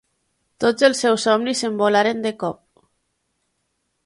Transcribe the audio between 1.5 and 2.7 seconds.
s'envolaren de cop.